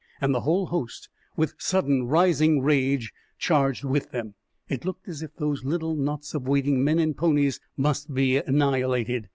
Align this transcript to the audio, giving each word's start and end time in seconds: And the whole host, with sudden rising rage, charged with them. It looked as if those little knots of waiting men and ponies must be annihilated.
And 0.19 0.33
the 0.33 0.41
whole 0.41 0.65
host, 0.65 1.09
with 1.37 1.53
sudden 1.59 2.07
rising 2.07 2.63
rage, 2.63 3.13
charged 3.37 3.83
with 3.83 4.09
them. 4.09 4.33
It 4.67 4.83
looked 4.83 5.07
as 5.07 5.21
if 5.21 5.35
those 5.35 5.63
little 5.63 5.95
knots 5.95 6.33
of 6.33 6.47
waiting 6.47 6.83
men 6.83 6.97
and 6.97 7.15
ponies 7.15 7.59
must 7.77 8.11
be 8.11 8.37
annihilated. 8.37 9.27